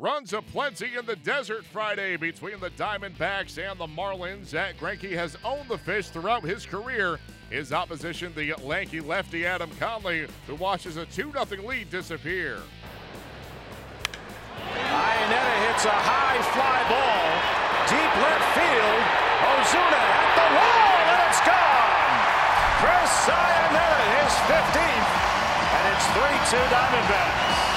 Runs 0.00 0.32
aplenty 0.32 0.96
in 0.96 1.04
the 1.04 1.16
desert 1.16 1.62
Friday 1.62 2.16
between 2.16 2.58
the 2.58 2.70
Diamondbacks 2.70 3.58
and 3.58 3.78
the 3.78 3.86
Marlins. 3.86 4.46
Zack 4.46 4.78
Greinke 4.78 5.12
has 5.12 5.36
owned 5.44 5.68
the 5.68 5.76
fish 5.76 6.08
throughout 6.08 6.42
his 6.42 6.64
career. 6.64 7.18
His 7.50 7.70
opposition, 7.70 8.32
the 8.34 8.54
lanky 8.64 9.00
lefty 9.00 9.44
Adam 9.44 9.68
Conley, 9.78 10.26
who 10.46 10.54
watches 10.54 10.96
a 10.96 11.04
2 11.04 11.32
0 11.32 11.44
lead 11.68 11.90
disappear. 11.90 12.60
Iannetta 14.72 15.68
hits 15.68 15.84
a 15.84 15.92
high 15.92 16.40
fly 16.48 16.80
ball. 16.88 17.28
Deep 17.92 18.12
left 18.24 18.56
field. 18.56 19.02
Ozuna 19.52 20.00
at 20.00 20.32
the 20.32 20.48
wall, 20.56 20.96
and 21.12 21.20
it's 21.28 21.44
gone. 21.44 22.16
Chris 22.80 23.12
Iannetta, 23.28 24.00
his 24.16 24.32
15th, 24.48 25.12
and 25.76 25.84
it's 25.92 26.08
3 26.16 26.56
2 26.56 26.64
Diamondbacks. 26.72 27.69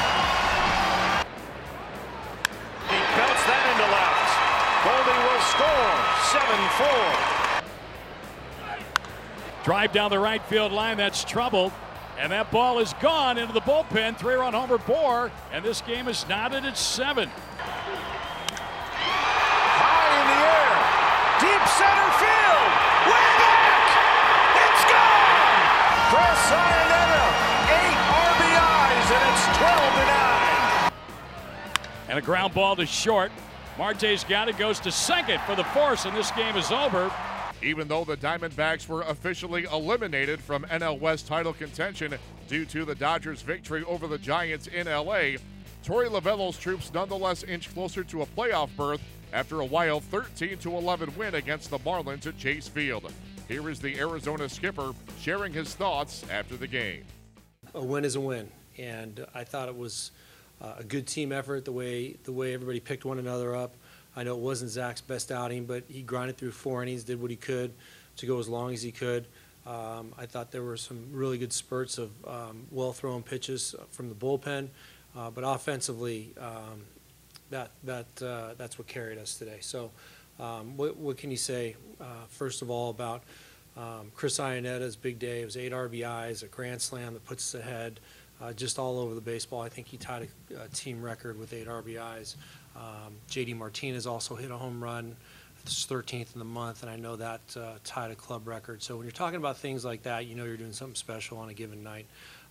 7-4. 6.33 7.63
Drive 9.63 9.91
down 9.91 10.09
the 10.09 10.17
right 10.17 10.41
field 10.45 10.71
line. 10.71 10.97
That's 10.97 11.23
trouble, 11.23 11.71
And 12.17 12.31
that 12.31 12.49
ball 12.49 12.79
is 12.79 12.93
gone 13.01 13.37
into 13.37 13.53
the 13.53 13.61
bullpen. 13.61 14.17
Three-run 14.17 14.53
homer 14.53 14.79
Bour. 14.79 15.31
And 15.51 15.63
this 15.63 15.81
game 15.81 16.07
is 16.07 16.27
knotted 16.27 16.65
at 16.65 16.75
seven. 16.75 17.29
High 19.77 20.09
in 20.19 20.27
the 20.33 20.41
air. 20.57 20.73
Deep 21.37 21.61
center 21.69 22.09
field. 22.17 22.69
Way 23.13 23.29
back. 23.37 23.93
It's 24.57 24.89
gone. 24.89 25.69
Chris 26.09 26.49
Iannetta. 26.49 27.29
Eight 27.77 28.01
RBIs, 28.09 29.07
and 29.13 29.21
it's 29.29 29.45
12 29.53 29.69
to 29.93 30.05
9. 30.89 30.97
And 32.09 32.17
a 32.17 32.21
ground 32.23 32.55
ball 32.55 32.75
to 32.75 32.87
short. 32.87 33.31
Marte's 33.77 34.23
got 34.23 34.49
it, 34.49 34.57
goes 34.57 34.79
to 34.81 34.91
second 34.91 35.41
for 35.41 35.55
the 35.55 35.63
force, 35.63 36.05
and 36.05 36.15
this 36.15 36.29
game 36.31 36.55
is 36.55 36.71
over. 36.71 37.11
Even 37.63 37.87
though 37.87 38.03
the 38.03 38.17
Diamondbacks 38.17 38.87
were 38.87 39.01
officially 39.03 39.63
eliminated 39.63 40.39
from 40.39 40.63
NL 40.65 40.99
West 40.99 41.27
title 41.27 41.53
contention 41.53 42.13
due 42.47 42.65
to 42.65 42.85
the 42.85 42.93
Dodgers' 42.93 43.41
victory 43.41 43.83
over 43.85 44.05
the 44.05 44.17
Giants 44.17 44.67
in 44.67 44.85
LA, 44.85 45.37
Torey 45.83 46.07
Lovullo's 46.07 46.57
troops 46.57 46.93
nonetheless 46.93 47.43
inch 47.43 47.73
closer 47.73 48.03
to 48.03 48.21
a 48.21 48.25
playoff 48.25 48.69
berth 48.77 49.01
after 49.31 49.61
a 49.61 49.65
wild 49.65 50.03
13 50.03 50.59
11 50.63 51.15
win 51.17 51.35
against 51.35 51.69
the 51.71 51.79
Marlins 51.79 52.27
at 52.27 52.37
Chase 52.37 52.67
Field. 52.67 53.11
Here 53.47 53.69
is 53.69 53.79
the 53.79 53.97
Arizona 53.97 54.47
skipper 54.49 54.93
sharing 55.19 55.51
his 55.51 55.73
thoughts 55.73 56.23
after 56.29 56.55
the 56.55 56.67
game. 56.67 57.05
A 57.73 57.83
win 57.83 58.05
is 58.05 58.15
a 58.15 58.21
win, 58.21 58.51
and 58.77 59.25
I 59.33 59.43
thought 59.43 59.67
it 59.67 59.75
was 59.75 60.11
uh, 60.63 60.75
a 60.79 60.83
good 60.83 61.05
team 61.05 61.31
effort 61.31 61.65
the 61.65 61.71
way 61.71 62.15
the 62.23 62.31
way 62.31 62.53
everybody 62.53 62.79
picked 62.79 63.05
one 63.05 63.19
another 63.19 63.55
up. 63.55 63.75
I 64.15 64.23
know 64.23 64.35
it 64.35 64.41
wasn't 64.41 64.71
Zack's 64.71 65.01
best 65.01 65.31
outing, 65.31 65.65
but 65.65 65.83
he 65.87 66.01
grinded 66.01 66.37
through 66.37 66.51
four 66.51 66.81
innings, 66.83 67.03
did 67.03 67.21
what 67.21 67.31
he 67.31 67.37
could 67.37 67.73
to 68.17 68.25
go 68.25 68.39
as 68.39 68.47
long 68.47 68.73
as 68.73 68.81
he 68.81 68.91
could. 68.91 69.25
Um, 69.65 70.13
I 70.17 70.25
thought 70.25 70.51
there 70.51 70.63
were 70.63 70.77
some 70.77 71.07
really 71.11 71.37
good 71.37 71.53
spurts 71.53 71.97
of 71.97 72.11
um, 72.27 72.67
well-thrown 72.69 73.23
pitches 73.23 73.75
from 73.91 74.09
the 74.09 74.15
bullpen, 74.15 74.67
uh, 75.17 75.29
but 75.31 75.43
offensively, 75.43 76.33
um, 76.39 76.83
that 77.49 77.71
that 77.83 78.21
uh, 78.21 78.53
that's 78.57 78.77
what 78.77 78.87
carried 78.87 79.17
us 79.17 79.37
today. 79.37 79.57
So, 79.61 79.91
um, 80.39 80.77
what, 80.77 80.97
what 80.97 81.17
can 81.17 81.31
you 81.31 81.37
say? 81.37 81.75
Uh, 81.99 82.05
first 82.29 82.61
of 82.61 82.69
all, 82.69 82.89
about 82.89 83.23
um, 83.77 84.11
Chris 84.15 84.39
Iannetta's 84.39 84.95
big 84.95 85.17
day. 85.17 85.41
It 85.41 85.45
was 85.45 85.57
eight 85.57 85.71
RBIs, 85.71 86.43
a 86.43 86.47
grand 86.47 86.81
slam 86.81 87.13
that 87.13 87.25
puts 87.25 87.55
us 87.55 87.61
ahead. 87.61 87.99
Uh, 88.43 88.51
just 88.51 88.77
all 88.77 88.99
over 88.99 89.15
the 89.15 89.21
baseball. 89.21 89.61
I 89.61 89.69
think 89.69 89.87
he 89.87 89.95
tied 89.95 90.27
a, 90.51 90.63
a 90.63 90.67
team 90.69 91.01
record 91.01 91.39
with 91.39 91.53
eight 91.53 91.67
RBIs. 91.67 92.35
Um, 92.75 93.15
JD 93.29 93.55
Martinez 93.55 94.05
also 94.05 94.35
hit 94.35 94.51
a 94.51 94.57
home 94.57 94.83
run. 94.83 95.15
It's 95.61 95.85
13th 95.85 96.33
in 96.33 96.39
the 96.39 96.45
month, 96.45 96.83
and 96.83 96.91
I 96.91 96.97
know 96.97 97.15
that 97.15 97.39
uh, 97.55 97.75
tied 97.85 98.11
a 98.11 98.15
club 98.15 98.45
record. 98.45 98.83
So 98.83 98.97
when 98.97 99.05
you're 99.05 99.13
talking 99.13 99.37
about 99.37 99.57
things 99.57 99.85
like 99.85 100.03
that, 100.03 100.25
you 100.25 100.35
know 100.35 100.43
you're 100.43 100.57
doing 100.57 100.73
something 100.73 100.95
special 100.95 101.37
on 101.37 101.47
a 101.47 101.53
given 101.53 101.83
night. 101.83 102.05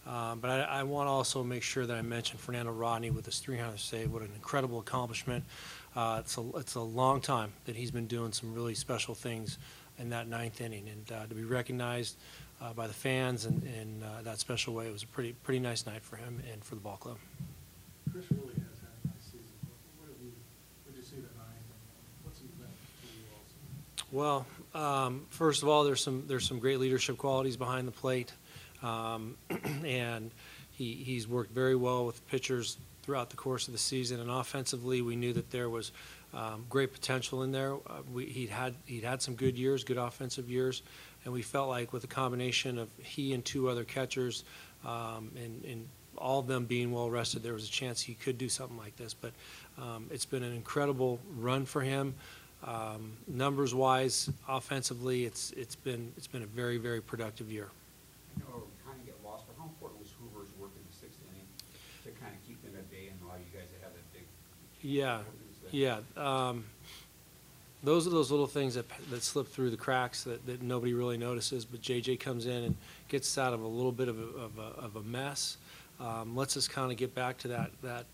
Um, 0.07 0.41
but 0.41 0.51
I, 0.51 0.63
I 0.63 0.83
want 0.85 1.09
to 1.09 1.11
also 1.11 1.45
make 1.45 1.63
sure 1.63 1.85
that 1.85 1.95
I 1.95 2.01
mention 2.01 2.39
Fernando 2.39 2.73
Rodney 2.73 3.11
with 3.11 3.27
his 3.27 3.39
300 3.41 3.79
save. 3.79 4.11
What 4.11 4.23
an 4.23 4.31
incredible 4.35 4.79
accomplishment! 4.81 5.45
Uh, 5.95 6.19
it's 6.21 6.39
a 6.39 6.45
it's 6.57 6.75
a 6.75 6.81
long 6.81 7.21
time 7.21 7.53
that 7.67 7.77
he's 7.77 7.91
been 7.91 8.07
doing 8.07 8.33
some 8.33 8.55
really 8.55 8.75
special 8.75 9.15
things 9.15 9.59
in 9.99 10.09
that 10.09 10.27
ninth 10.27 10.61
inning, 10.63 10.89
and 10.89 11.13
uh, 11.13 11.27
to 11.27 11.35
be 11.35 11.45
recognized 11.45 12.17
uh, 12.63 12.73
by 12.73 12.87
the 12.87 12.93
fans 12.93 13.47
in, 13.47 13.63
in 13.63 14.03
uh, 14.03 14.23
that 14.23 14.39
special 14.39 14.75
way, 14.75 14.87
it 14.87 14.93
was 14.93 15.03
a 15.03 15.07
pretty 15.07 15.33
pretty 15.33 15.61
nice 15.61 15.87
night 15.87 16.03
for 16.03 16.17
him 16.17 16.43
and 16.53 16.65
for 16.65 16.75
the 16.75 16.81
ball 16.81 16.97
club. 16.97 17.19
Chris 18.13 18.25
really 18.31 18.55
has 18.55 18.79
had 18.81 18.93
a 19.05 19.09
nice 19.09 19.25
season. 19.25 19.57
What 19.99 20.09
what 20.09 20.21
you, 20.23 20.33
what 20.85 20.95
did 20.95 21.03
you 21.03 21.09
see 21.09 21.17
and 21.17 21.27
what's 22.23 22.39
he 22.39 22.47
meant 22.59 22.71
to 23.01 23.09
you 23.09 23.25
also? 23.35 24.07
Well, 24.13 24.47
um, 24.75 25.27
first 25.31 25.63
of 25.63 25.69
all, 25.69 25.85
there's 25.85 26.03
some 26.03 26.25
there's 26.27 26.47
some 26.47 26.59
great 26.59 26.79
leadership 26.79 27.19
qualities 27.19 27.57
behind 27.57 27.89
the 27.89 27.93
plate, 27.93 28.33
um, 28.83 29.37
and 29.85 30.31
he 30.71 30.95
he's 30.95 31.27
worked 31.27 31.53
very 31.53 31.77
well 31.77 32.07
with 32.07 32.27
pitchers 32.29 32.79
throughout 33.03 33.31
the 33.31 33.37
course 33.37 33.67
of 33.67 33.73
the 33.73 33.79
season. 33.79 34.21
And 34.21 34.31
offensively, 34.31 35.03
we 35.03 35.17
knew 35.17 35.33
that 35.33 35.51
there 35.51 35.69
was 35.69 35.91
um, 36.33 36.65
great 36.71 36.93
potential 36.93 37.43
in 37.43 37.53
there. 37.53 37.75
Uh, 37.75 38.03
we, 38.13 38.27
he'd 38.27 38.51
had 38.51 38.75
he'd 38.87 39.05
had 39.05 39.21
some 39.21 39.35
good 39.35 39.59
years, 39.59 39.85
good 39.85 39.99
offensive 39.99 40.49
years, 40.49 40.83
and 41.25 41.33
we 41.33 41.43
felt 41.43 41.69
like 41.69 41.93
with 41.93 42.05
a 42.05 42.09
combination 42.09 42.79
of 42.79 42.89
he 42.99 43.33
and 43.33 43.45
two 43.45 43.69
other 43.69 43.85
catchers, 43.85 44.45
um, 44.85 45.31
and, 45.37 45.65
and 45.65 45.89
all 46.19 46.41
of 46.41 46.47
them 46.47 46.65
being 46.65 46.93
well 46.93 47.11
rested, 47.11 47.43
there 47.43 47.55
was 47.55 47.69
a 47.69 47.71
chance 47.71 48.01
he 48.01 48.15
could 48.15 48.39
do 48.39 48.49
something 48.49 48.77
like 48.77 48.97
this. 48.97 49.15
But 49.15 49.33
um, 49.79 50.07
it's 50.11 50.25
been 50.25 50.43
an 50.43 50.55
incredible 50.55 51.21
run 51.39 51.65
for 51.65 51.81
him. 51.81 52.15
Um, 52.65 53.13
numbers 53.27 53.75
wise, 53.75 54.31
offensively, 54.49 55.25
it's 55.25 55.51
it's 55.53 55.75
been 55.75 56.13
it's 56.17 56.29
been 56.29 56.43
a 56.43 56.47
very 56.47 56.79
very 56.79 57.01
productive 57.01 57.51
year. 57.51 57.69
I 58.37 58.41
know 58.41 58.63
kind 58.87 58.99
of 59.01 59.07
get 59.07 59.17
lost, 59.25 59.47
but 59.49 59.57
how 59.59 59.65
important 59.65 60.01
was 60.01 60.11
Hoover's 60.21 60.51
work 60.61 60.71
in 60.77 60.83
the 60.89 60.97
sixth 60.97 61.19
inning 61.29 61.47
to 62.05 62.11
kind 62.23 62.33
of 62.33 62.47
keep 62.47 62.63
them 62.63 62.73
at 62.79 62.89
bay 62.89 63.09
and 63.11 63.19
allow 63.27 63.35
you 63.35 63.51
guys 63.53 63.69
to 63.75 63.85
have 63.85 63.93
that 63.95 64.13
big? 64.13 64.23
Yeah, 64.81 65.19
what 65.19 65.27
is 65.51 65.59
that? 65.59 65.75
yeah. 65.75 65.99
Um, 66.17 66.65
those 67.83 68.07
are 68.07 68.11
those 68.11 68.31
little 68.31 68.47
things 68.47 68.75
that 68.75 68.87
that 69.11 69.23
slip 69.23 69.49
through 69.49 69.71
the 69.71 69.77
cracks 69.77 70.25
that, 70.25 70.45
that 70.47 70.63
nobody 70.63 70.95
really 70.95 71.17
notices. 71.17 71.65
But 71.65 71.83
JJ 71.83 72.21
comes 72.21 72.47
in 72.47 72.65
and 72.65 72.77
gets 73.09 73.29
us 73.29 73.43
out 73.43 73.55
of 73.55 73.63
a 73.63 73.67
little 73.67 73.93
bit 73.93 74.09
of 74.09 74.19
a, 74.19 74.23
of 74.23 74.59
a, 74.59 74.81
of 74.81 74.97
a 74.97 75.03
mess. 75.03 75.57
Um, 76.01 76.35
lets 76.35 76.57
us 76.57 76.67
kind 76.67 76.91
of 76.91 76.97
get 76.97 77.15
back 77.15 77.39
to 77.39 77.49
that 77.49 77.71
that 77.83 78.07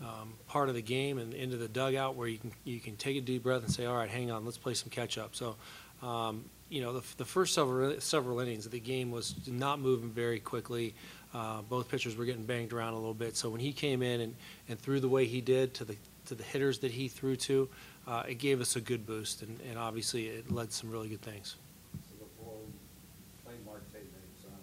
um, 0.00 0.34
part 0.46 0.68
of 0.68 0.74
the 0.74 0.82
game 0.82 1.18
and 1.18 1.34
into 1.34 1.56
the 1.56 1.68
dugout 1.68 2.14
where 2.14 2.28
you 2.28 2.38
can 2.38 2.52
you 2.64 2.80
can 2.80 2.96
take 2.96 3.16
a 3.16 3.20
deep 3.20 3.42
breath 3.42 3.62
and 3.62 3.72
say, 3.72 3.86
all 3.86 3.96
right, 3.96 4.10
hang 4.10 4.30
on, 4.30 4.44
let's 4.44 4.58
play 4.58 4.74
some 4.74 4.90
catch 4.90 5.18
up. 5.18 5.34
So, 5.34 5.56
um, 6.02 6.44
you 6.68 6.80
know, 6.80 6.92
the, 6.92 7.02
the 7.16 7.24
first 7.24 7.54
several 7.54 8.00
several 8.00 8.40
innings 8.40 8.66
of 8.66 8.72
the 8.72 8.80
game 8.80 9.10
was 9.10 9.34
not 9.46 9.80
moving 9.80 10.10
very 10.10 10.40
quickly. 10.40 10.94
Uh, 11.34 11.60
both 11.62 11.90
pitchers 11.90 12.16
were 12.16 12.24
getting 12.24 12.44
banged 12.44 12.72
around 12.72 12.94
a 12.94 12.96
little 12.96 13.14
bit. 13.14 13.36
So 13.36 13.50
when 13.50 13.60
he 13.60 13.72
came 13.72 14.02
in 14.02 14.22
and, 14.22 14.34
and 14.68 14.78
threw 14.78 14.98
the 14.98 15.08
way 15.08 15.26
he 15.26 15.40
did 15.42 15.74
to 15.74 15.84
the 15.84 15.96
to 16.28 16.34
the 16.34 16.44
hitters 16.44 16.78
that 16.80 16.92
he 16.92 17.08
threw 17.08 17.36
to, 17.36 17.68
uh, 18.06 18.22
it 18.28 18.36
gave 18.36 18.60
us 18.60 18.76
a 18.76 18.80
good 18.80 19.04
boost, 19.06 19.42
and, 19.42 19.58
and 19.68 19.78
obviously 19.78 20.28
it 20.28 20.50
led 20.50 20.70
to 20.70 20.74
some 20.74 20.90
really 20.90 21.08
good 21.08 21.22
things. 21.22 21.56
So 22.08 22.24
before 22.24 22.56
playing 23.44 23.60
Marte 23.66 23.82
minutes 23.92 24.44
on 24.48 24.60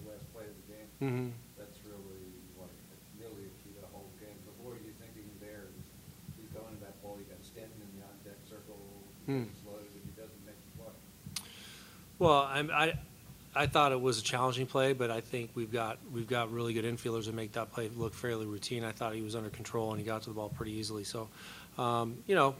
the 0.00 0.10
last 0.10 0.24
play 0.32 0.44
of 0.44 0.54
the 0.56 0.66
game, 0.72 0.88
Mm-hmm. 1.00 1.28
that's 1.56 1.78
really 1.88 2.24
what, 2.60 2.68
really 3.16 3.48
a 3.48 3.52
key 3.64 3.72
to 3.76 3.80
the 3.80 3.90
whole 3.92 4.08
game. 4.20 4.36
But 4.44 4.54
what 4.64 4.76
are 4.76 4.82
you 4.84 4.92
thinking 5.00 5.24
there? 5.40 5.68
He's 6.36 6.48
going 6.52 6.68
to 6.76 6.80
that 6.84 6.96
ball, 7.02 7.16
you 7.20 7.24
got 7.28 7.40
Stanton 7.44 7.76
in 7.80 7.90
the 8.00 8.04
on-deck 8.04 8.40
circle, 8.48 8.76
Hmm. 9.26 9.48
he's 9.48 9.64
loaded, 9.64 9.88
if 9.96 10.04
he 10.04 10.12
doesn't 10.16 10.42
make 10.48 10.56
the 10.56 10.72
play. 10.80 10.94
Well, 12.20 12.44
I'm, 12.48 12.70
I, 12.72 12.94
I 13.54 13.66
thought 13.66 13.90
it 13.90 14.00
was 14.00 14.18
a 14.20 14.22
challenging 14.22 14.66
play, 14.66 14.92
but 14.92 15.10
I 15.10 15.20
think 15.20 15.50
we've 15.54 15.72
got 15.72 15.98
we've 16.12 16.28
got 16.28 16.52
really 16.52 16.72
good 16.72 16.84
infielders 16.84 17.26
that 17.26 17.34
make 17.34 17.52
that 17.52 17.72
play 17.72 17.90
look 17.96 18.14
fairly 18.14 18.46
routine. 18.46 18.84
I 18.84 18.92
thought 18.92 19.14
he 19.14 19.22
was 19.22 19.34
under 19.34 19.50
control 19.50 19.90
and 19.90 19.98
he 19.98 20.06
got 20.06 20.22
to 20.22 20.30
the 20.30 20.34
ball 20.34 20.48
pretty 20.48 20.72
easily. 20.72 21.02
So, 21.02 21.28
um, 21.76 22.18
you 22.26 22.36
know, 22.36 22.54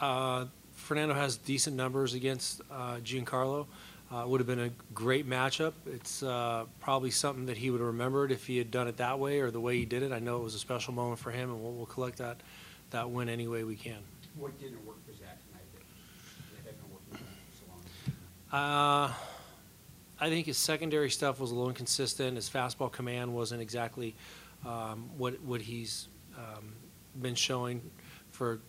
uh, 0.00 0.46
Fernando 0.74 1.14
has 1.14 1.36
decent 1.36 1.76
numbers 1.76 2.14
against 2.14 2.60
uh, 2.70 2.96
Giancarlo. 2.96 3.66
Uh, 4.12 4.18
it 4.18 4.28
would 4.28 4.40
have 4.40 4.46
been 4.46 4.60
a 4.60 4.70
great 4.94 5.28
matchup. 5.28 5.72
It's 5.84 6.22
uh, 6.22 6.64
probably 6.80 7.10
something 7.10 7.46
that 7.46 7.56
he 7.56 7.70
would 7.70 7.80
have 7.80 7.88
remembered 7.88 8.30
if 8.30 8.46
he 8.46 8.56
had 8.58 8.70
done 8.70 8.86
it 8.86 8.98
that 8.98 9.18
way 9.18 9.40
or 9.40 9.50
the 9.50 9.60
way 9.60 9.78
he 9.78 9.84
did 9.84 10.02
it. 10.02 10.12
I 10.12 10.20
know 10.20 10.36
it 10.36 10.44
was 10.44 10.54
a 10.54 10.60
special 10.60 10.92
moment 10.92 11.18
for 11.18 11.32
him, 11.32 11.50
and 11.50 11.60
we'll, 11.60 11.72
we'll 11.72 11.86
collect 11.86 12.18
that 12.18 12.40
that 12.90 13.10
win 13.10 13.28
any 13.28 13.48
way 13.48 13.64
we 13.64 13.74
can. 13.74 13.98
What 14.36 14.56
didn't 14.60 14.84
work 14.86 15.04
for 15.04 15.12
Zack 15.12 15.38
tonight 15.48 15.64
that, 15.74 16.64
that 16.64 16.70
had 16.70 16.80
been 16.80 16.92
working 16.92 17.26
for 17.26 17.58
so 17.58 17.64
long? 18.52 19.08
Uh, 19.08 19.12
I 20.18 20.28
think 20.28 20.46
his 20.46 20.56
secondary 20.56 21.10
stuff 21.10 21.40
was 21.40 21.50
a 21.50 21.54
little 21.54 21.68
inconsistent. 21.68 22.36
His 22.36 22.48
fastball 22.48 22.90
command 22.90 23.34
wasn't 23.34 23.60
exactly 23.60 24.14
um, 24.64 25.10
what 25.18 25.40
what 25.42 25.60
he's 25.60 26.08
um, 26.36 26.72
been 27.20 27.34
showing 27.34 27.82
for 28.30 28.60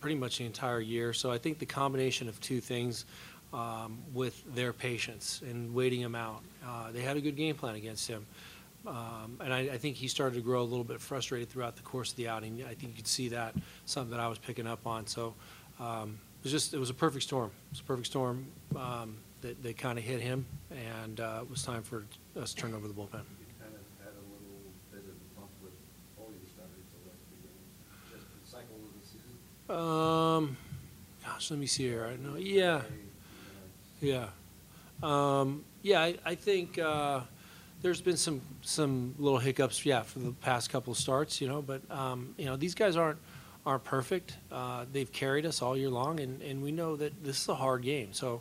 pretty 0.00 0.16
much 0.16 0.38
the 0.38 0.46
entire 0.46 0.80
year. 0.80 1.12
So 1.12 1.30
I 1.30 1.38
think 1.38 1.58
the 1.58 1.66
combination 1.66 2.28
of 2.28 2.40
two 2.40 2.60
things 2.60 3.04
um, 3.52 3.98
with 4.14 4.42
their 4.54 4.72
patience 4.72 5.42
and 5.48 5.74
waiting 5.74 6.00
him 6.00 6.14
out. 6.14 6.42
Uh, 6.66 6.92
they 6.92 7.02
had 7.02 7.16
a 7.16 7.20
good 7.20 7.36
game 7.36 7.54
plan 7.54 7.74
against 7.74 8.08
him, 8.08 8.26
Um, 8.86 9.36
and 9.40 9.52
I, 9.52 9.58
I 9.74 9.78
think 9.78 9.96
he 9.96 10.08
started 10.08 10.36
to 10.36 10.40
grow 10.40 10.62
a 10.62 10.64
little 10.64 10.84
bit 10.84 11.00
frustrated 11.00 11.50
throughout 11.50 11.76
the 11.76 11.82
course 11.82 12.10
of 12.12 12.16
the 12.16 12.28
outing. 12.28 12.64
I 12.64 12.74
think 12.74 12.92
you 12.92 12.96
could 12.96 13.06
see 13.06 13.28
that, 13.28 13.54
something 13.84 14.10
that 14.10 14.20
I 14.20 14.28
was 14.28 14.38
picking 14.38 14.66
up 14.66 14.86
on. 14.86 15.06
So 15.06 15.34
um, 15.78 16.18
it 16.40 16.44
was 16.44 16.52
just, 16.52 16.72
it 16.72 16.78
was 16.78 16.90
a 16.90 16.94
perfect 16.94 17.24
storm. 17.24 17.50
It 17.70 17.72
was 17.72 17.80
a 17.80 17.84
perfect 17.84 18.06
storm 18.06 18.46
um, 18.74 19.16
that, 19.42 19.62
that 19.62 19.78
kind 19.78 19.98
of 19.98 20.04
hit 20.04 20.20
him, 20.20 20.46
and 20.70 21.20
uh, 21.20 21.40
it 21.42 21.50
was 21.50 21.62
time 21.62 21.82
for 21.82 22.04
us 22.40 22.54
to 22.54 22.62
turn 22.62 22.74
over 22.74 22.88
the 22.88 22.94
bullpen. 22.94 23.10
Kind 23.10 23.74
of 23.74 24.04
had 24.04 24.12
a 24.12 24.24
little 24.30 24.60
bit 24.92 25.00
of 25.00 25.10
a 25.10 25.40
bump 25.40 25.50
with 25.62 25.72
all 26.18 26.30
your 26.30 26.48
starters 26.54 26.84
the 26.92 27.10
last 27.10 27.22
few 27.28 28.16
just 28.16 28.26
the 28.42 28.50
cycle 28.50 28.76
of 28.76 28.92
the 29.00 29.06
season. 29.06 30.48
Um, 30.48 30.56
gosh, 31.24 31.50
let 31.50 31.58
me 31.60 31.66
see 31.66 31.84
here. 31.84 32.06
I 32.06 32.16
know, 32.16 32.36
yeah, 32.36 32.82
yeah, 34.00 34.26
um, 35.02 35.64
yeah. 35.82 36.00
I, 36.00 36.16
I 36.24 36.34
think 36.34 36.78
uh, 36.78 37.20
there's 37.82 38.00
been 38.00 38.16
some 38.16 38.40
some 38.62 39.14
little 39.18 39.38
hiccups, 39.38 39.84
yeah, 39.86 40.02
for 40.02 40.18
the 40.18 40.32
past 40.32 40.70
couple 40.70 40.92
of 40.92 40.98
starts, 40.98 41.40
you 41.40 41.48
know. 41.48 41.62
But 41.62 41.82
um, 41.90 42.34
you 42.36 42.46
know, 42.46 42.56
these 42.56 42.74
guys 42.74 42.96
aren't 42.96 43.18
aren't 43.66 43.84
perfect. 43.84 44.36
Uh, 44.50 44.84
they've 44.92 45.10
carried 45.12 45.46
us 45.46 45.62
all 45.62 45.76
year 45.76 45.90
long, 45.90 46.20
and, 46.20 46.40
and 46.42 46.62
we 46.62 46.72
know 46.72 46.96
that 46.96 47.22
this 47.22 47.42
is 47.42 47.48
a 47.48 47.54
hard 47.54 47.82
game. 47.82 48.08
So 48.12 48.40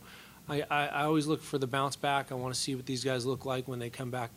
I, 0.50 0.64
I, 0.70 0.88
I 0.88 1.04
always 1.04 1.28
look 1.28 1.42
for 1.42 1.58
the 1.58 1.68
bounce 1.68 1.96
back. 1.96 2.32
I 2.32 2.36
want 2.36 2.54
to 2.54 2.60
see 2.60 2.76
what 2.76 2.86
these 2.86 3.04
guys 3.04 3.26
look 3.26 3.46
like 3.46 3.68
when 3.68 3.80
they 3.80 3.90
come 3.90 4.10
back 4.10 4.32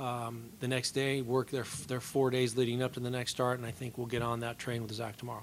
um, 0.00 0.44
the 0.60 0.68
next 0.68 0.92
day, 0.92 1.22
work 1.22 1.50
their 1.50 1.64
their 1.88 2.00
four 2.00 2.30
days 2.30 2.56
leading 2.56 2.82
up 2.82 2.94
to 2.94 3.00
the 3.00 3.10
next 3.10 3.32
start, 3.32 3.58
and 3.58 3.66
I 3.66 3.70
think 3.72 3.98
we'll 3.98 4.06
get 4.06 4.22
on 4.22 4.40
that 4.40 4.58
train 4.58 4.82
with 4.82 4.92
Zack 4.92 5.16
tomorrow. 5.16 5.42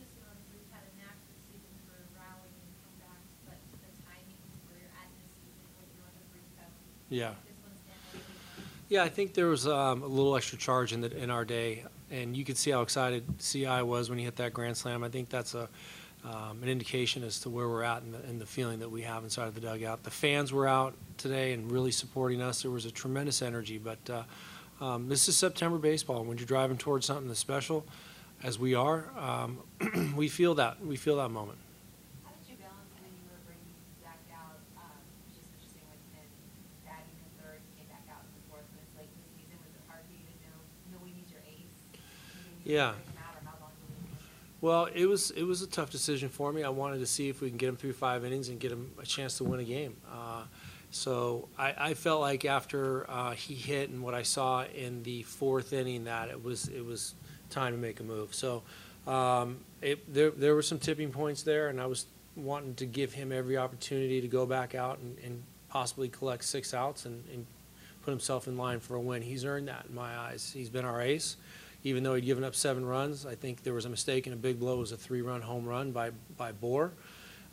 Mr. 0.00 0.24
Owens, 0.24 0.48
we've 0.50 0.72
had 0.72 0.80
a 0.82 0.92
knack 0.98 1.14
this 1.28 1.42
season 1.46 1.76
for 1.86 2.00
rallying 2.18 2.56
and 2.56 2.72
comebacks, 2.80 3.36
but 3.46 3.58
the 3.84 3.92
timing 4.02 4.40
where 4.66 4.80
you're 4.80 4.90
at 4.96 5.08
this 5.12 5.28
season, 5.36 5.68
what 5.76 5.86
you're 5.94 6.06
on 6.08 6.14
the 6.16 6.26
brink 6.32 6.48
of, 6.58 6.72
Yeah. 7.10 7.34
this 7.44 7.54
one's 7.62 7.84
definitely. 7.84 8.64
Yeah, 8.88 9.04
I 9.04 9.08
think 9.10 9.34
there 9.34 9.48
was 9.48 9.66
um, 9.66 10.02
a 10.02 10.06
little 10.06 10.34
extra 10.36 10.56
charge 10.58 10.92
in 10.94 11.02
the, 11.02 11.14
in 11.16 11.28
our 11.30 11.44
day, 11.44 11.84
and 12.10 12.34
you 12.34 12.44
could 12.44 12.56
see 12.56 12.70
how 12.70 12.80
excited 12.80 13.24
CI 13.38 13.82
was 13.82 14.08
when 14.08 14.18
he 14.18 14.24
hit 14.24 14.36
that 14.36 14.54
grand 14.54 14.76
slam. 14.76 15.04
I 15.04 15.10
think 15.10 15.28
that's 15.28 15.54
a 15.54 15.68
um, 16.24 16.62
an 16.62 16.68
indication 16.68 17.24
as 17.24 17.40
to 17.40 17.50
where 17.50 17.68
we're 17.68 17.82
at 17.82 18.02
and 18.02 18.14
the, 18.14 18.18
and 18.20 18.40
the 18.40 18.46
feeling 18.46 18.78
that 18.80 18.90
we 18.90 19.02
have 19.02 19.24
inside 19.24 19.48
of 19.48 19.54
the 19.54 19.60
dugout. 19.60 20.04
The 20.04 20.10
fans 20.10 20.52
were 20.52 20.68
out 20.68 20.94
today 21.18 21.52
and 21.52 21.70
really 21.70 21.90
supporting 21.90 22.40
us. 22.40 22.62
There 22.62 22.70
was 22.70 22.84
a 22.86 22.90
tremendous 22.92 23.42
energy, 23.42 23.78
but 23.78 23.98
uh, 24.08 24.22
um, 24.84 25.08
this 25.08 25.28
is 25.28 25.36
September 25.36 25.78
baseball. 25.78 26.24
When 26.24 26.38
you're 26.38 26.46
driving 26.46 26.76
towards 26.78 27.06
something 27.06 27.26
that's 27.28 27.40
special, 27.40 27.84
as 28.42 28.58
we 28.58 28.74
are, 28.74 29.06
um, 29.18 29.58
we 30.16 30.28
feel 30.28 30.54
that 30.56 30.84
we 30.84 30.96
feel 30.96 31.16
that 31.16 31.30
moment. 31.30 31.58
How 32.24 32.30
did 32.38 32.50
you 32.50 32.56
balance 32.58 32.90
when 33.02 33.10
you 33.14 33.26
were 33.30 33.38
bringing 33.46 33.74
Zack 34.02 34.18
out, 34.34 34.58
um, 34.78 34.98
which 35.26 35.38
is 35.38 35.46
interesting 35.54 35.86
with 35.90 36.02
him 36.14 36.26
batting 36.86 37.14
in 37.18 37.30
third, 37.38 37.58
he 37.70 37.82
came 37.82 37.90
back 37.90 38.02
out 38.10 38.22
in 38.26 38.30
the 38.34 38.44
fourth, 38.50 38.66
when 38.74 38.82
it's 38.82 38.94
late 38.98 39.10
in 39.10 39.18
the 39.26 39.30
season, 39.38 39.58
was 39.62 39.70
it 39.74 39.82
hard 39.90 40.02
for 40.06 40.14
you 40.14 40.22
to 40.26 40.34
know, 40.46 40.58
knowing 40.94 41.14
he's 41.18 41.30
your 41.34 41.42
ace? 41.46 41.66
knowing 41.94 42.62
you 42.62 42.78
Yeah. 42.78 42.94
can 42.94 43.02
bring 43.02 43.14
him 43.14 43.22
out, 43.22 43.34
or 43.38 43.42
how 43.46 43.54
long 43.62 43.70
do 43.78 43.82
you 43.86 43.94
leave 43.94 44.06
him? 44.10 44.22
Well, 44.62 44.88
it 44.94 45.06
was 45.06 45.32
it 45.32 45.42
was 45.42 45.60
a 45.62 45.66
tough 45.66 45.90
decision 45.90 46.28
for 46.28 46.52
me. 46.52 46.62
I 46.62 46.68
wanted 46.68 47.00
to 47.00 47.06
see 47.06 47.28
if 47.28 47.40
we 47.40 47.48
can 47.48 47.58
get 47.58 47.68
him 47.68 47.76
through 47.76 47.94
five 47.94 48.24
innings 48.24 48.48
and 48.48 48.60
get 48.60 48.70
him 48.70 48.92
a 48.96 49.04
chance 49.04 49.36
to 49.38 49.44
win 49.44 49.58
a 49.58 49.64
game. 49.64 49.96
Uh, 50.08 50.44
so 50.92 51.48
I, 51.58 51.74
I 51.76 51.94
felt 51.94 52.20
like 52.20 52.44
after 52.44 53.10
uh, 53.10 53.32
he 53.32 53.54
hit 53.54 53.90
and 53.90 54.04
what 54.04 54.14
I 54.14 54.22
saw 54.22 54.64
in 54.64 55.02
the 55.02 55.24
fourth 55.24 55.72
inning 55.72 56.04
that 56.04 56.28
it 56.28 56.44
was 56.44 56.68
it 56.68 56.84
was 56.84 57.14
time 57.50 57.72
to 57.72 57.78
make 57.78 57.98
a 57.98 58.04
move. 58.04 58.34
So 58.34 58.62
um, 59.04 59.58
it, 59.80 60.14
there 60.14 60.30
there 60.30 60.54
were 60.54 60.62
some 60.62 60.78
tipping 60.78 61.10
points 61.10 61.42
there, 61.42 61.68
and 61.68 61.80
I 61.80 61.86
was 61.86 62.06
wanting 62.36 62.76
to 62.76 62.86
give 62.86 63.12
him 63.12 63.32
every 63.32 63.58
opportunity 63.58 64.20
to 64.20 64.28
go 64.28 64.46
back 64.46 64.76
out 64.76 65.00
and, 65.00 65.18
and 65.24 65.42
possibly 65.70 66.08
collect 66.08 66.44
six 66.44 66.72
outs 66.72 67.04
and, 67.04 67.24
and 67.32 67.46
put 68.04 68.12
himself 68.12 68.46
in 68.46 68.56
line 68.56 68.78
for 68.78 68.94
a 68.94 69.00
win. 69.00 69.22
He's 69.22 69.44
earned 69.44 69.66
that 69.66 69.86
in 69.88 69.94
my 69.96 70.16
eyes. 70.16 70.52
He's 70.54 70.70
been 70.70 70.84
our 70.84 71.02
ace 71.02 71.36
even 71.84 72.02
though 72.02 72.14
he'd 72.14 72.24
given 72.24 72.44
up 72.44 72.54
seven 72.54 72.84
runs, 72.84 73.26
I 73.26 73.34
think 73.34 73.62
there 73.62 73.74
was 73.74 73.84
a 73.84 73.90
mistake 73.90 74.26
and 74.26 74.34
a 74.34 74.38
big 74.38 74.58
blow. 74.58 74.78
Was 74.78 74.92
a 74.92 74.96
three-run 74.96 75.42
home 75.42 75.66
run 75.66 75.92
by 75.92 76.10
by 76.36 76.52
Bour. 76.52 76.92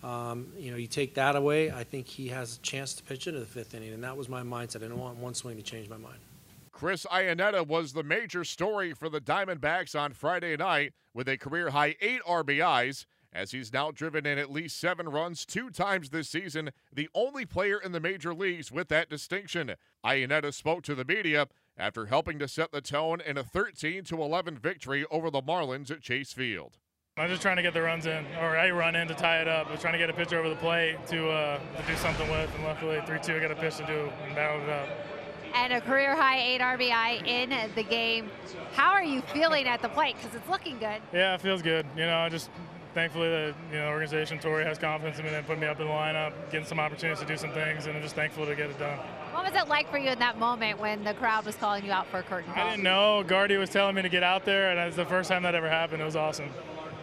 Um, 0.03 0.53
you 0.57 0.71
know, 0.71 0.77
you 0.77 0.87
take 0.87 1.15
that 1.15 1.35
away, 1.35 1.71
I 1.71 1.83
think 1.83 2.07
he 2.07 2.29
has 2.29 2.55
a 2.55 2.59
chance 2.61 2.93
to 2.93 3.03
pitch 3.03 3.27
into 3.27 3.39
the 3.39 3.45
fifth 3.45 3.73
inning, 3.73 3.93
and 3.93 4.03
that 4.03 4.15
was 4.15 4.29
my 4.29 4.41
mindset. 4.41 4.77
I 4.77 4.79
didn't 4.79 4.99
want 4.99 5.17
one 5.17 5.33
swing 5.33 5.57
to 5.57 5.63
change 5.63 5.89
my 5.89 5.97
mind. 5.97 6.19
Chris 6.71 7.05
Iannetta 7.11 7.67
was 7.67 7.91
the 7.91 8.03
major 8.03 8.45
story 8.45 8.93
for 8.93 9.09
the 9.09 9.19
Diamondbacks 9.19 9.99
on 9.99 10.13
Friday 10.13 10.55
night 10.55 10.93
with 11.13 11.27
a 11.27 11.37
career 11.37 11.71
high 11.71 11.95
eight 11.99 12.21
RBIs, 12.25 13.05
as 13.33 13.51
he's 13.51 13.73
now 13.73 13.91
driven 13.91 14.25
in 14.25 14.37
at 14.37 14.49
least 14.49 14.79
seven 14.79 15.09
runs 15.09 15.45
two 15.45 15.69
times 15.69 16.09
this 16.09 16.29
season, 16.29 16.71
the 16.93 17.09
only 17.13 17.45
player 17.45 17.77
in 17.77 17.91
the 17.91 17.99
major 17.99 18.33
leagues 18.33 18.71
with 18.71 18.87
that 18.87 19.09
distinction. 19.09 19.75
Iannetta 20.05 20.53
spoke 20.53 20.83
to 20.83 20.95
the 20.95 21.03
media 21.03 21.47
after 21.79 22.07
helping 22.07 22.37
to 22.39 22.47
set 22.47 22.71
the 22.71 22.81
tone 22.81 23.21
in 23.21 23.37
a 23.37 23.43
13 23.43 24.03
11 24.11 24.57
victory 24.57 25.05
over 25.09 25.31
the 25.31 25.41
Marlins 25.41 25.89
at 25.89 26.01
Chase 26.01 26.33
Field. 26.33 26.77
I'm 27.17 27.29
just 27.29 27.41
trying 27.41 27.57
to 27.57 27.61
get 27.61 27.73
the 27.73 27.81
runs 27.81 28.05
in, 28.05 28.25
or 28.39 28.57
I 28.57 28.69
run 28.71 28.95
in 28.95 29.07
to 29.07 29.13
tie 29.13 29.41
it 29.41 29.47
up. 29.47 29.67
I 29.67 29.71
was 29.71 29.81
trying 29.81 29.93
to 29.93 29.99
get 29.99 30.09
a 30.09 30.13
pitcher 30.13 30.39
over 30.39 30.49
the 30.49 30.55
plate 30.55 30.95
to, 31.07 31.29
uh, 31.29 31.59
to 31.59 31.87
do 31.87 31.95
something 31.97 32.29
with, 32.29 32.49
and 32.55 32.63
luckily 32.63 32.97
3-2 32.97 33.37
I 33.37 33.39
got 33.39 33.51
a 33.51 33.55
pitch 33.55 33.77
to 33.77 33.85
do 33.85 34.09
and 34.25 34.35
battled 34.35 34.63
it 34.63 34.69
up. 34.69 34.87
And 35.53 35.73
a 35.73 35.81
career 35.81 36.15
high 36.15 36.39
eight 36.39 36.61
RBI 36.61 37.27
in 37.27 37.71
the 37.75 37.83
game. 37.83 38.29
How 38.73 38.91
are 38.91 39.03
you 39.03 39.21
feeling 39.21 39.67
at 39.67 39.81
the 39.81 39.89
plate? 39.89 40.15
Because 40.15 40.35
it's 40.35 40.47
looking 40.47 40.77
good. 40.77 41.01
Yeah, 41.11 41.33
it 41.33 41.41
feels 41.41 41.61
good. 41.61 41.85
You 41.97 42.05
know, 42.05 42.17
I 42.19 42.29
just 42.29 42.49
thankfully 42.93 43.27
the 43.29 43.55
you 43.71 43.77
know 43.77 43.89
organization, 43.89 44.39
Torey 44.39 44.63
has 44.63 44.77
confidence 44.77 45.19
in 45.19 45.25
me 45.25 45.33
and 45.33 45.45
put 45.45 45.59
me 45.59 45.67
up 45.67 45.79
in 45.79 45.87
the 45.87 45.93
lineup, 45.93 46.33
getting 46.51 46.67
some 46.67 46.79
opportunities 46.79 47.19
to 47.19 47.25
do 47.25 47.35
some 47.35 47.51
things, 47.51 47.87
and 47.87 47.95
I'm 47.95 48.03
just 48.03 48.15
thankful 48.15 48.45
to 48.45 48.55
get 48.55 48.69
it 48.69 48.79
done. 48.79 48.99
What 49.39 49.53
was 49.53 49.62
it 49.63 49.69
like 49.69 49.89
for 49.89 49.97
you 49.97 50.09
in 50.09 50.19
that 50.19 50.38
moment 50.38 50.80
when 50.80 51.06
the 51.06 51.13
crowd 51.13 51.45
was 51.45 51.56
calling 51.56 51.86
you 51.86 51.94
out 51.94 52.07
for 52.07 52.19
a 52.19 52.24
curtain 52.24 52.51
call? 52.51 52.62
I 52.62 52.71
didn't 52.71 52.83
know. 52.83 53.24
Guardy 53.25 53.56
was 53.56 53.69
telling 53.69 53.95
me 53.95 54.01
to 54.01 54.09
get 54.09 54.21
out 54.21 54.44
there, 54.44 54.69
and 54.69 54.77
it 54.77 54.86
was 54.86 54.97
the 54.97 55.06
first 55.06 55.30
time 55.30 55.44
that 55.44 55.56
ever 55.56 55.69
happened. 55.69 56.01
It 56.01 56.06
was 56.06 56.18
awesome. 56.18 56.50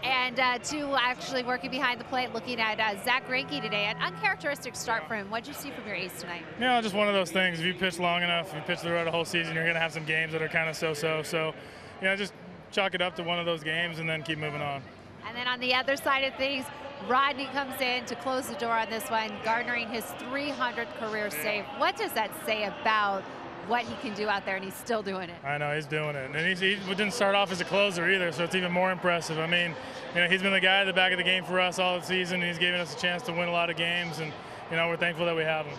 And 0.02 0.38
uh, 0.38 0.58
to 0.58 0.96
actually 1.00 1.44
working 1.44 1.70
behind 1.70 1.98
the 1.98 2.04
plate, 2.04 2.34
looking 2.34 2.60
at 2.60 2.78
uh, 2.78 3.02
Zack 3.06 3.26
Greinke 3.26 3.62
today, 3.62 3.86
an 3.86 3.96
uncharacteristic 4.02 4.76
start 4.76 5.08
for 5.08 5.16
him. 5.16 5.30
What 5.30 5.44
did 5.44 5.54
you 5.54 5.54
see 5.54 5.70
from 5.70 5.86
your 5.86 5.96
ace 5.96 6.20
tonight? 6.20 6.42
You 6.58 6.66
know, 6.66 6.82
just 6.82 6.94
one 6.94 7.08
of 7.08 7.14
those 7.14 7.30
things. 7.30 7.58
If 7.58 7.64
you 7.64 7.72
pitch 7.72 7.98
long 7.98 8.22
enough, 8.22 8.50
if 8.50 8.56
you 8.56 8.60
pitch 8.66 8.80
throughout 8.80 9.04
the 9.04 9.10
whole 9.10 9.24
season, 9.24 9.54
you're 9.54 9.64
going 9.64 9.74
to 9.74 9.80
have 9.80 9.94
some 9.94 10.04
games 10.04 10.32
that 10.32 10.42
are 10.42 10.48
kind 10.48 10.68
of 10.68 10.76
so-so. 10.76 11.22
So, 11.22 11.54
you 12.02 12.06
know, 12.06 12.16
just 12.16 12.34
chalk 12.70 12.94
it 12.94 13.00
up 13.00 13.16
to 13.16 13.22
one 13.22 13.38
of 13.38 13.46
those 13.46 13.64
games 13.64 13.98
and 13.98 14.06
then 14.06 14.22
keep 14.22 14.38
moving 14.38 14.60
on. 14.60 14.82
And 15.26 15.34
then 15.34 15.48
on 15.48 15.58
the 15.58 15.72
other 15.72 15.96
side 15.96 16.24
of 16.24 16.34
things, 16.34 16.66
Rodney 17.08 17.46
comes 17.46 17.80
in 17.80 18.04
to 18.06 18.14
close 18.16 18.48
the 18.48 18.54
door 18.56 18.72
on 18.72 18.90
this 18.90 19.08
one, 19.10 19.30
garnering 19.44 19.88
his 19.88 20.04
300th 20.04 20.92
career 20.98 21.30
save. 21.30 21.64
What 21.78 21.96
does 21.96 22.12
that 22.12 22.30
say 22.44 22.64
about 22.64 23.22
what 23.68 23.82
he 23.82 23.94
can 23.96 24.14
do 24.14 24.28
out 24.28 24.44
there, 24.44 24.56
and 24.56 24.64
he's 24.64 24.74
still 24.74 25.02
doing 25.02 25.28
it? 25.28 25.36
I 25.44 25.58
know 25.58 25.74
he's 25.74 25.86
doing 25.86 26.16
it, 26.16 26.30
and 26.34 26.46
he's, 26.46 26.60
he 26.60 26.76
didn't 26.88 27.12
start 27.12 27.34
off 27.34 27.52
as 27.52 27.60
a 27.60 27.64
closer 27.64 28.08
either, 28.10 28.32
so 28.32 28.44
it's 28.44 28.54
even 28.54 28.72
more 28.72 28.90
impressive. 28.90 29.38
I 29.38 29.46
mean, 29.46 29.74
you 30.14 30.20
know, 30.20 30.28
he's 30.28 30.42
been 30.42 30.52
the 30.52 30.60
guy 30.60 30.80
at 30.80 30.84
the 30.84 30.92
back 30.92 31.12
of 31.12 31.18
the 31.18 31.24
game 31.24 31.44
for 31.44 31.60
us 31.60 31.78
all 31.78 32.00
season. 32.00 32.40
And 32.40 32.50
he's 32.50 32.58
given 32.58 32.80
us 32.80 32.94
a 32.94 32.98
chance 32.98 33.22
to 33.24 33.32
win 33.32 33.48
a 33.48 33.52
lot 33.52 33.70
of 33.70 33.76
games, 33.76 34.18
and 34.18 34.32
you 34.70 34.76
know, 34.76 34.88
we're 34.88 34.96
thankful 34.96 35.26
that 35.26 35.36
we 35.36 35.42
have 35.42 35.66
him. 35.66 35.76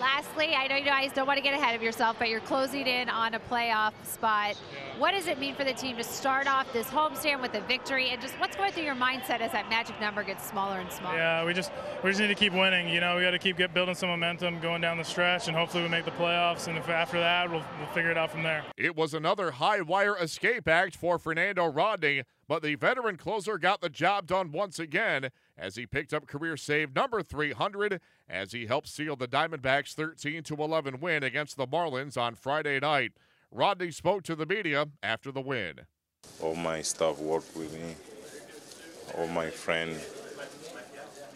Lastly, 0.00 0.54
I 0.54 0.66
know 0.66 0.76
you 0.76 0.84
guys 0.84 1.12
don't 1.12 1.26
want 1.26 1.36
to 1.36 1.42
get 1.42 1.52
ahead 1.52 1.76
of 1.76 1.82
yourself, 1.82 2.16
but 2.18 2.30
you're 2.30 2.40
closing 2.40 2.86
in 2.86 3.10
on 3.10 3.34
a 3.34 3.38
playoff 3.38 3.92
spot. 4.02 4.56
What 4.96 5.10
does 5.10 5.26
it 5.26 5.38
mean 5.38 5.54
for 5.54 5.62
the 5.64 5.74
team 5.74 5.98
to 5.98 6.04
start 6.04 6.46
off 6.46 6.72
this 6.72 6.86
homestand 6.86 7.42
with 7.42 7.54
a 7.54 7.60
victory, 7.60 8.08
and 8.08 8.20
just 8.20 8.32
what's 8.40 8.56
going 8.56 8.72
through 8.72 8.84
your 8.84 8.94
mindset 8.94 9.40
as 9.40 9.52
that 9.52 9.68
magic 9.68 10.00
number 10.00 10.22
gets 10.22 10.48
smaller 10.48 10.78
and 10.78 10.90
smaller? 10.90 11.18
Yeah, 11.18 11.44
we 11.44 11.52
just 11.52 11.70
we 12.02 12.10
just 12.10 12.20
need 12.20 12.28
to 12.28 12.34
keep 12.34 12.54
winning. 12.54 12.88
You 12.88 13.00
know, 13.00 13.16
we 13.16 13.22
got 13.22 13.32
to 13.32 13.38
keep 13.38 13.58
get, 13.58 13.74
building 13.74 13.94
some 13.94 14.08
momentum 14.08 14.58
going 14.60 14.80
down 14.80 14.96
the 14.96 15.04
stretch, 15.04 15.48
and 15.48 15.56
hopefully 15.56 15.82
we 15.82 15.90
make 15.90 16.06
the 16.06 16.12
playoffs. 16.12 16.66
And 16.66 16.78
if 16.78 16.88
after 16.88 17.20
that, 17.20 17.50
we'll, 17.50 17.62
we'll 17.78 17.88
figure 17.88 18.10
it 18.10 18.16
out 18.16 18.30
from 18.30 18.42
there. 18.42 18.64
It 18.78 18.96
was 18.96 19.12
another 19.12 19.50
high 19.50 19.82
wire 19.82 20.16
escape 20.16 20.66
act 20.66 20.96
for 20.96 21.18
Fernando 21.18 21.66
Rodney, 21.66 22.22
but 22.50 22.64
the 22.64 22.74
veteran 22.74 23.16
closer 23.16 23.58
got 23.58 23.80
the 23.80 23.88
job 23.88 24.26
done 24.26 24.50
once 24.50 24.80
again 24.80 25.30
as 25.56 25.76
he 25.76 25.86
picked 25.86 26.12
up 26.12 26.26
career 26.26 26.56
save 26.56 26.92
number 26.96 27.22
300 27.22 28.00
as 28.28 28.50
he 28.50 28.66
helped 28.66 28.88
seal 28.88 29.14
the 29.14 29.28
Diamondbacks' 29.28 29.94
13 29.94 30.42
11 30.58 30.98
win 30.98 31.22
against 31.22 31.56
the 31.56 31.68
Marlins 31.68 32.20
on 32.20 32.34
Friday 32.34 32.80
night. 32.80 33.12
Rodney 33.52 33.92
spoke 33.92 34.24
to 34.24 34.34
the 34.34 34.46
media 34.46 34.88
after 35.00 35.30
the 35.30 35.40
win. 35.40 35.82
All 36.42 36.56
my 36.56 36.82
staff 36.82 37.20
worked 37.20 37.56
with 37.56 37.72
me. 37.72 37.94
All 39.16 39.28
my 39.28 39.48
friends 39.48 40.04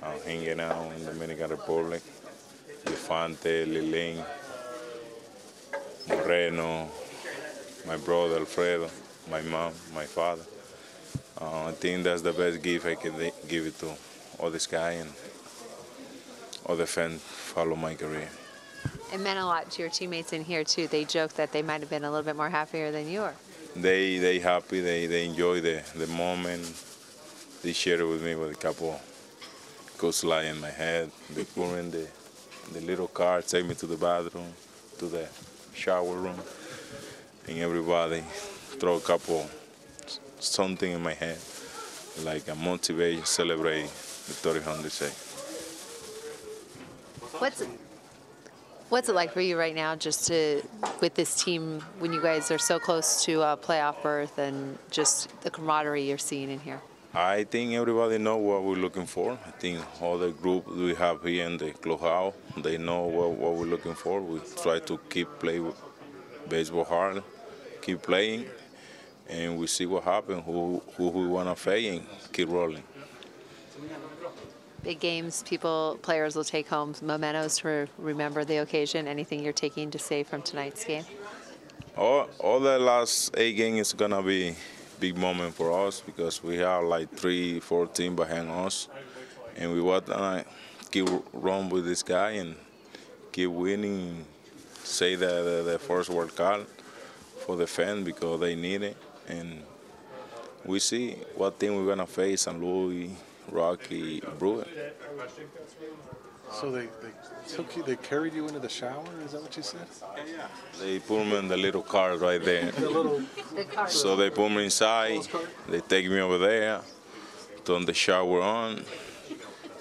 are 0.03 0.19
hanging 0.25 0.59
out 0.59 0.93
in 0.95 1.05
the 1.05 1.13
Dominican 1.13 1.51
Republic. 1.51 2.03
Infante, 2.87 3.65
Lilane, 3.67 4.25
Moreno, 6.09 6.89
my 7.87 7.97
brother 7.99 8.39
Alfredo, 8.39 8.91
my 9.31 9.43
mom, 9.43 9.73
my 9.95 10.07
father. 10.07 10.43
Uh, 11.41 11.67
I 11.67 11.73
think 11.73 12.05
that's 12.05 12.23
the 12.23 12.33
best 12.33 12.63
gift 12.63 12.87
I 12.87 12.95
can 12.95 13.15
give 13.49 13.67
it 13.67 13.79
to 13.81 13.93
all 14.39 14.51
this 14.51 14.67
guy 14.67 14.93
and 14.93 15.11
all 16.67 16.77
the 16.77 16.87
fans 16.87 17.21
follow 17.23 17.77
my 17.77 17.95
career. 17.95 18.29
It 19.13 19.21
meant 19.21 19.39
a 19.39 19.45
lot 19.45 19.71
to 19.73 19.83
your 19.83 19.91
teammates 19.91 20.33
in 20.33 20.45
here 20.45 20.65
too. 20.65 20.87
They 20.87 21.05
joked 21.05 21.37
that 21.37 21.53
they 21.53 21.63
might 21.63 21.81
have 21.81 21.91
been 21.91 22.05
a 22.05 22.11
little 22.11 22.25
bit 22.25 22.37
more 22.37 22.51
happier 22.51 22.91
than 22.91 23.09
you 23.09 23.21
were. 23.21 23.35
They 23.77 24.19
they 24.19 24.39
happy. 24.39 24.81
They 24.81 25.07
they 25.07 25.25
enjoy 25.27 25.61
the 25.61 25.83
the 25.95 26.07
moment. 26.07 26.65
They 27.63 27.73
share 27.73 28.01
it 28.01 28.07
with 28.07 28.23
me 28.23 28.35
with 28.35 28.53
a 28.53 28.55
couple 28.55 29.01
goes 29.99 30.25
lie 30.25 30.45
in 30.45 30.61
my 30.61 30.71
head. 30.71 31.11
They 31.35 31.45
put 31.45 31.79
in 31.79 31.91
the 31.91 32.07
the 32.73 32.81
little 32.81 33.09
car, 33.09 33.43
take 33.43 33.67
me 33.67 33.75
to 33.75 33.87
the 33.87 33.97
bathroom, 33.97 34.53
to 34.99 35.07
the 35.07 35.29
shower 35.75 36.17
room. 36.17 36.41
and 37.47 37.59
everybody 37.59 38.23
throw 38.81 38.97
a 38.97 39.01
couple 39.01 39.49
something 40.45 40.93
in 40.93 41.03
my 41.03 41.15
head, 41.15 41.39
like 42.23 42.49
a 42.49 42.55
motivation, 42.55 43.25
celebrate 43.25 43.83
the 43.83 44.33
300 44.33 44.91
say. 44.91 45.11
What's 47.39 47.61
it, 47.61 47.69
what's 48.89 49.09
it 49.09 49.15
like 49.15 49.33
for 49.33 49.41
you 49.41 49.59
right 49.59 49.75
now, 49.75 49.97
just 49.97 50.27
to 50.29 50.63
with 51.01 51.15
this 51.15 51.43
team 51.43 51.81
when 51.99 52.13
you 52.13 52.23
guys 52.23 52.51
are 52.51 52.59
so 52.59 52.79
close 52.79 53.25
to 53.25 53.43
a 53.43 53.57
playoff 53.57 54.03
berth 54.03 54.39
and 54.39 54.79
just 54.91 55.29
the 55.43 55.51
camaraderie 55.51 56.03
you're 56.03 56.19
seeing 56.19 56.51
in 56.51 56.61
here? 56.61 56.81
I 57.17 57.45
think 57.45 57.75
everybody 57.75 58.19
know 58.19 58.39
what 58.39 58.65
we're 58.65 58.75
looking 58.75 59.07
for. 59.07 59.39
I 59.47 59.51
think 59.53 59.79
all 60.03 60.19
the 60.19 60.31
group 60.31 60.67
we 60.67 60.95
have 60.95 61.23
here 61.23 61.47
in 61.47 61.57
the 61.59 61.71
clubhouse, 61.71 62.35
they 62.57 62.77
know 62.77 63.03
what, 63.03 63.31
what 63.31 63.55
we're 63.55 63.67
looking 63.67 63.95
for. 63.95 64.21
We 64.21 64.41
try 64.61 64.81
to 64.81 64.99
keep 65.09 65.29
play 65.39 65.61
baseball 66.49 66.85
hard, 66.85 67.23
keep 67.83 68.03
playing, 68.03 68.47
and 69.29 69.59
we 69.59 69.67
see 69.67 69.87
what 69.87 70.05
happens, 70.05 70.43
who, 70.45 70.83
who 70.97 71.09
we 71.09 71.27
want 71.27 71.49
to 71.49 71.55
face, 71.55 71.93
and 71.93 72.07
keep 72.33 72.49
rolling. 72.49 72.83
Big 74.83 75.01
games, 75.01 75.43
people, 75.45 75.99
players 76.03 76.37
will 76.37 76.45
take 76.45 76.69
home 76.69 76.95
mementos 77.01 77.59
to 77.59 77.89
remember 77.97 78.45
the 78.45 78.59
occasion. 78.59 79.09
Anything 79.09 79.43
you're 79.43 79.53
taking 79.53 79.91
to 79.91 79.99
say 79.99 80.23
from 80.23 80.43
tonight's 80.43 80.85
game? 80.85 81.05
All, 81.97 82.29
all 82.39 82.61
the 82.61 82.79
last 82.79 83.35
eight 83.37 83.55
games 83.55 83.89
is 83.89 83.93
gonna 83.95 84.23
be 84.23 84.55
big 85.01 85.17
moment 85.17 85.55
for 85.55 85.87
us 85.87 86.01
because 86.01 86.43
we 86.43 86.57
have 86.59 86.85
like 86.85 87.11
three, 87.11 87.61
four 87.61 87.87
teams 87.87 88.17
behind 88.17 88.51
us, 88.51 88.89
and 89.57 89.73
we 89.73 89.81
want 89.81 90.07
to 90.07 90.45
keep 90.91 91.09
run 91.33 91.69
with 91.71 91.85
this 91.87 92.03
guy 92.03 92.33
and 92.33 92.57
keep 93.33 93.51
winning. 93.51 94.25
Say 94.83 95.15
the, 95.15 95.27
the, 95.27 95.71
the 95.73 95.79
first 95.79 96.11
World 96.11 96.37
Cup 96.37 96.67
for 97.45 97.57
the 97.57 97.67
fans 97.67 98.05
because 98.05 98.41
they 98.41 98.55
need 98.55 98.83
it, 98.83 98.97
and 99.29 99.63
we 100.65 100.79
see 100.79 101.17
what 101.35 101.59
team 101.59 101.77
we're 101.77 101.87
gonna 101.87 102.07
face: 102.07 102.43
San 102.43 102.61
Luis, 102.61 103.11
Rocky, 103.51 104.21
Brewer. 104.39 104.67
So 106.53 106.71
they, 106.71 106.87
they 107.03 107.11
took 107.49 107.77
you, 107.77 107.83
they 107.83 107.97
carried 107.97 108.35
you 108.35 108.47
into 108.47 108.61
the 108.61 108.69
shower? 108.69 109.05
Is 109.25 109.33
that 109.33 109.43
what 109.43 109.57
you 109.57 109.63
said? 109.63 109.87
Yeah. 110.27 110.47
They 110.81 111.01
put 111.01 111.25
me 111.25 111.37
in 111.37 111.49
the 111.49 111.57
little 111.57 111.83
car 111.83 112.17
right 112.17 112.43
there. 112.43 112.71
The 112.71 112.91
little. 112.91 113.23
So 113.89 114.15
they 114.15 114.31
put 114.31 114.51
me 114.51 114.65
inside. 114.65 115.27
They 115.69 115.81
take 115.81 116.09
me 116.09 116.21
over 116.21 116.39
there, 116.39 116.81
turn 117.65 117.85
the 117.87 117.95
shower 117.95 118.41
on, 118.41 118.85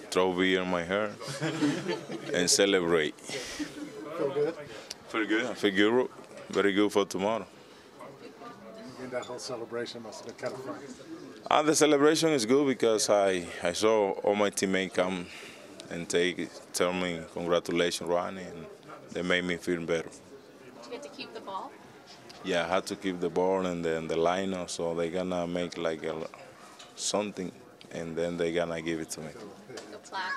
throw 0.10 0.34
beer 0.34 0.62
in 0.64 0.70
my 0.70 0.84
hair, 0.84 1.12
and 2.34 2.50
celebrate. 2.50 3.16
Feel 3.20 4.30
good? 4.34 4.56
Feel 5.10 5.26
good. 5.28 5.46
I 5.46 5.54
feel 5.54 5.76
good. 5.76 6.10
Very 6.50 6.74
good 6.74 6.92
for 6.92 7.06
tomorrow. 7.06 7.46
And 9.04 9.12
that 9.12 9.26
whole 9.26 9.38
celebration 9.38 10.02
must 10.02 10.24
have 10.24 10.38
been 10.38 10.50
kind 10.50 10.54
of 10.58 10.64
fun. 10.66 10.80
Uh, 11.52 11.62
the 11.62 11.76
celebration 11.76 12.30
is 12.30 12.46
good 12.46 12.66
because 12.66 13.10
I, 13.10 13.46
I 13.62 13.74
saw 13.74 14.12
all 14.12 14.34
my 14.34 14.50
teammates 14.50 14.96
come 14.96 15.28
and 15.90 16.08
take 16.08 16.50
tell 16.72 16.94
me 16.94 17.20
congratulations, 17.34 18.10
Ronnie, 18.10 18.44
and 18.44 18.66
they 19.12 19.22
made 19.22 19.44
me 19.44 19.58
feel 19.58 19.82
better. 19.82 20.10
Did 20.10 20.86
you 20.86 20.92
get 20.92 21.04
to 21.04 21.10
keep 21.10 21.34
the 21.34 21.42
ball? 21.42 21.70
Yeah, 22.46 22.64
I 22.66 22.70
had 22.76 22.86
to 22.88 22.96
keep 22.96 23.20
the 23.20 23.30
ball 23.30 23.66
and 23.66 23.84
then 23.84 24.08
the 24.08 24.16
lineup, 24.16 24.70
so 24.70 24.96
they're 24.96 25.10
gonna 25.10 25.46
make 25.48 25.78
like 25.78 26.04
a, 26.04 26.16
something, 26.96 27.52
and 27.92 28.16
then 28.16 28.38
they're 28.38 28.54
gonna 28.54 28.82
give 28.82 29.02
it 29.02 29.10
to 29.12 29.20
me. 29.20 29.28
The 29.92 29.98
plaque. 29.98 30.32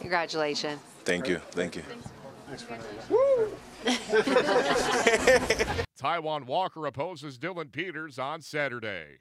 Congratulations. 0.00 0.80
Thank 1.04 1.28
you, 1.28 1.38
thank 1.50 1.76
you. 1.76 1.84
Taijuan 6.00 6.46
Walker 6.46 6.86
opposes 6.86 7.36
Dillon 7.36 7.68
Peters 7.68 8.18
on 8.18 8.40
Saturday. 8.40 9.18